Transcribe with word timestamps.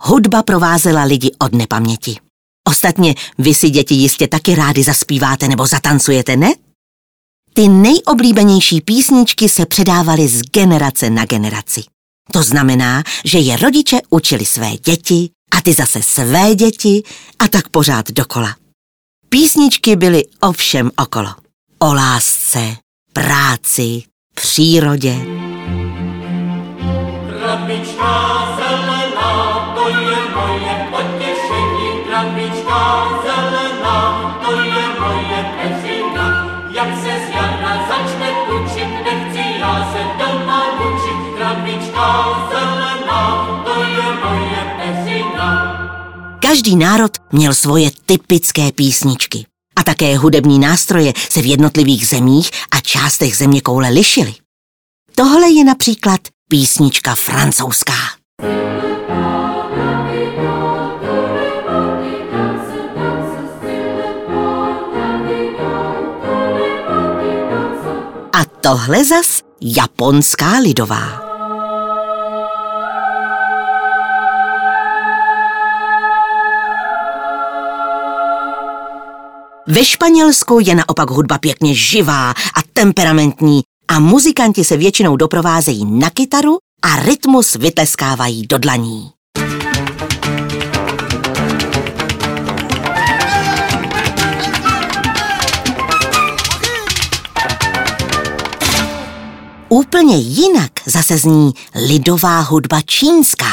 Hudba 0.00 0.42
provázela 0.42 1.04
lidi 1.04 1.30
od 1.38 1.54
nepaměti. 1.54 2.16
Ostatně 2.68 3.14
vy 3.38 3.54
si 3.54 3.70
děti 3.70 3.94
jistě 3.94 4.28
taky 4.28 4.54
rádi 4.54 4.82
zaspíváte 4.84 5.48
nebo 5.48 5.66
zatancujete, 5.66 6.36
ne? 6.36 6.52
Ty 7.54 7.68
nejoblíbenější 7.68 8.80
písničky 8.80 9.48
se 9.48 9.66
předávaly 9.66 10.28
z 10.28 10.42
generace 10.42 11.10
na 11.10 11.24
generaci. 11.24 11.82
To 12.32 12.42
znamená, 12.42 13.02
že 13.24 13.38
je 13.38 13.56
rodiče 13.56 13.98
učili 14.10 14.44
své 14.44 14.70
děti 14.76 15.30
a 15.52 15.60
ty 15.60 15.72
zase 15.72 16.02
své 16.02 16.54
děti 16.54 17.02
a 17.38 17.48
tak 17.48 17.68
pořád 17.68 18.10
dokola. 18.10 18.56
Písničky 19.28 19.96
byly 19.96 20.24
ovšem 20.40 20.90
okolo. 20.96 21.34
O 21.78 21.94
lásce, 21.94 22.76
práci, 23.12 24.02
přírodě. 24.34 25.16
Krabička 27.28 28.56
Každý 46.56 46.76
národ 46.76 47.12
měl 47.32 47.54
svoje 47.54 47.90
typické 48.06 48.72
písničky. 48.72 49.46
A 49.76 49.82
také 49.82 50.16
hudební 50.16 50.58
nástroje 50.58 51.12
se 51.30 51.42
v 51.42 51.46
jednotlivých 51.46 52.08
zemích 52.08 52.50
a 52.70 52.80
částech 52.80 53.36
země 53.36 53.60
koule 53.60 53.88
lišily. 53.88 54.34
Tohle 55.14 55.50
je 55.50 55.64
například 55.64 56.20
písnička 56.48 57.14
francouzská. 57.14 57.92
A 68.32 68.44
tohle 68.60 69.04
zas 69.04 69.42
japonská 69.60 70.58
lidová. 70.58 71.25
Ve 79.68 79.84
Španělsku 79.84 80.58
je 80.66 80.74
naopak 80.74 81.10
hudba 81.10 81.38
pěkně 81.38 81.74
živá 81.74 82.30
a 82.30 82.62
temperamentní 82.72 83.62
a 83.88 84.00
muzikanti 84.00 84.64
se 84.64 84.76
většinou 84.76 85.16
doprovázejí 85.16 85.84
na 85.84 86.10
kytaru 86.10 86.58
a 86.82 86.96
rytmus 87.02 87.54
vytleskávají 87.54 88.46
do 88.46 88.58
dlaní. 88.58 89.10
Úplně 99.68 100.16
jinak 100.16 100.70
zase 100.86 101.18
zní 101.18 101.52
lidová 101.88 102.40
hudba 102.40 102.80
čínská. 102.86 103.52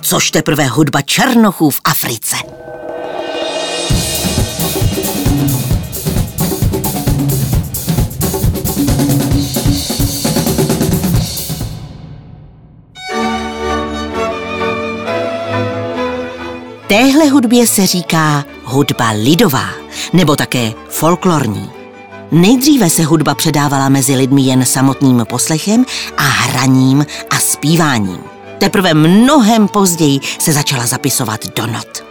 Což 0.00 0.30
teprve 0.30 0.66
hudba 0.66 1.02
černochů 1.02 1.70
v 1.70 1.80
Africe. 1.84 2.36
Téhle 16.88 17.28
hudbě 17.28 17.66
se 17.66 17.86
říká 17.86 18.44
hudba 18.64 19.10
lidová, 19.10 19.68
nebo 20.12 20.36
také 20.36 20.72
folklorní. 20.88 21.70
Nejdříve 22.32 22.90
se 22.90 23.04
hudba 23.04 23.34
předávala 23.34 23.88
mezi 23.88 24.16
lidmi 24.16 24.42
jen 24.42 24.64
samotným 24.64 25.26
poslechem 25.28 25.84
a 26.16 26.22
hraním 26.22 27.06
a 27.30 27.38
zpíváním. 27.38 28.37
Teprve 28.58 28.94
mnohem 28.94 29.68
později 29.68 30.20
se 30.38 30.52
začala 30.52 30.86
zapisovat 30.86 31.40
do 31.56 31.66
not. 31.66 32.04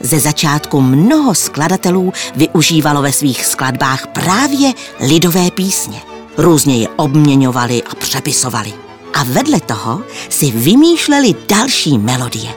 Ze 0.00 0.20
začátku 0.20 0.80
mnoho 0.80 1.34
skladatelů 1.34 2.12
využívalo 2.36 3.02
ve 3.02 3.12
svých 3.12 3.46
skladbách 3.46 4.06
právě 4.06 4.72
lidové 5.00 5.50
písně. 5.50 6.02
Různě 6.36 6.76
je 6.76 6.88
obměňovali 6.88 7.82
a 7.82 7.94
přepisovali. 7.94 8.72
A 9.14 9.24
vedle 9.24 9.60
toho 9.60 10.02
si 10.28 10.50
vymýšleli 10.50 11.34
další 11.48 11.98
melodie. 11.98 12.50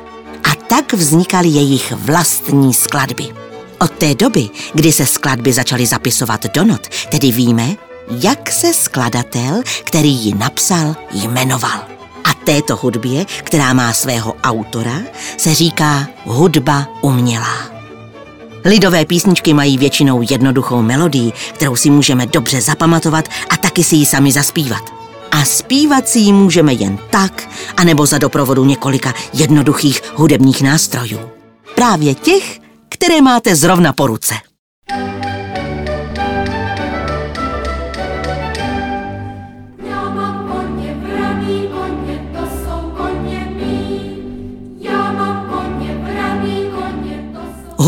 A 0.43 0.55
tak 0.67 0.93
vznikaly 0.93 1.47
jejich 1.47 1.91
vlastní 1.91 2.73
skladby. 2.73 3.27
Od 3.79 3.91
té 3.91 4.15
doby, 4.15 4.49
kdy 4.73 4.91
se 4.91 5.05
skladby 5.05 5.53
začaly 5.53 5.85
zapisovat 5.85 6.45
do 6.53 6.63
not, 6.63 6.87
tedy 7.11 7.31
víme, 7.31 7.75
jak 8.09 8.51
se 8.51 8.73
skladatel, 8.73 9.61
který 9.83 10.11
ji 10.11 10.35
napsal, 10.35 10.95
jmenoval. 11.13 11.93
Této 12.43 12.75
hudbě, 12.75 13.25
která 13.25 13.73
má 13.73 13.93
svého 13.93 14.35
autora, 14.43 14.99
se 15.37 15.55
říká 15.55 16.07
hudba 16.25 16.87
umělá. 17.01 17.73
Lidové 18.65 19.05
písničky 19.05 19.53
mají 19.53 19.77
většinou 19.77 20.21
jednoduchou 20.29 20.81
melodii, 20.81 21.31
kterou 21.53 21.75
si 21.75 21.89
můžeme 21.89 22.25
dobře 22.25 22.61
zapamatovat 22.61 23.29
a 23.49 23.57
taky 23.57 23.83
si 23.83 23.95
ji 23.95 24.05
sami 24.05 24.31
zaspívat. 24.31 24.93
A 25.31 25.45
zpívat 25.45 26.07
si 26.09 26.19
ji 26.19 26.33
můžeme 26.33 26.73
jen 26.73 26.97
tak, 27.09 27.49
anebo 27.77 28.05
za 28.05 28.17
doprovodu 28.17 28.65
několika 28.65 29.13
jednoduchých 29.33 30.01
hudebních 30.15 30.61
nástrojů. 30.61 31.19
Právě 31.75 32.15
těch, 32.15 32.59
které 32.89 33.21
máte 33.21 33.55
zrovna 33.55 33.93
po 33.93 34.07
ruce. 34.07 34.33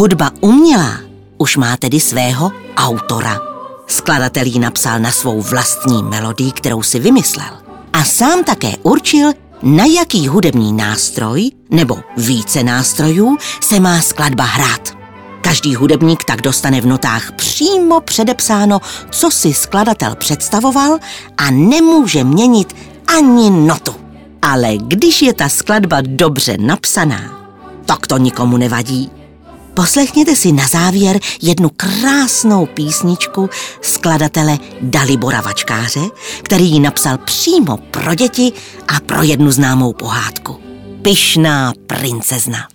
Hudba 0.05 0.31
umělá 0.41 0.99
už 1.37 1.57
má 1.57 1.77
tedy 1.77 1.99
svého 1.99 2.51
autora. 2.77 3.39
Skladatel 3.87 4.45
ji 4.45 4.59
napsal 4.59 4.99
na 4.99 5.11
svou 5.11 5.41
vlastní 5.41 6.03
melodii, 6.03 6.51
kterou 6.51 6.83
si 6.83 6.99
vymyslel. 6.99 7.49
A 7.93 8.03
sám 8.03 8.43
také 8.43 8.73
určil, 8.83 9.31
na 9.61 9.85
jaký 9.85 10.27
hudební 10.27 10.73
nástroj 10.73 11.51
nebo 11.69 11.97
více 12.17 12.63
nástrojů 12.63 13.37
se 13.61 13.79
má 13.79 14.01
skladba 14.01 14.43
hrát. 14.43 14.97
Každý 15.41 15.75
hudebník 15.75 16.23
tak 16.23 16.41
dostane 16.41 16.81
v 16.81 16.85
notách 16.85 17.31
přímo 17.31 18.01
předepsáno, 18.01 18.81
co 19.09 19.31
si 19.31 19.53
skladatel 19.53 20.15
představoval 20.15 20.97
a 21.37 21.51
nemůže 21.51 22.23
měnit 22.23 22.75
ani 23.17 23.49
notu. 23.49 23.95
Ale 24.41 24.77
když 24.77 25.21
je 25.21 25.33
ta 25.33 25.49
skladba 25.49 25.97
dobře 26.01 26.57
napsaná, 26.59 27.21
tak 27.85 28.07
to 28.07 28.17
nikomu 28.17 28.57
nevadí. 28.57 29.24
Poslechněte 29.75 30.35
si 30.35 30.51
na 30.51 30.67
závěr 30.67 31.19
jednu 31.41 31.69
krásnou 31.77 32.65
písničku 32.65 33.49
skladatele 33.81 34.57
Dalibora 34.81 35.41
Vačkáře, 35.41 36.01
který 36.43 36.71
ji 36.71 36.79
napsal 36.79 37.17
přímo 37.17 37.77
pro 37.77 38.15
děti 38.15 38.51
a 38.87 38.99
pro 38.99 39.23
jednu 39.23 39.51
známou 39.51 39.93
pohádku. 39.93 40.59
Pyšná 41.01 41.73
princezna. 41.87 42.74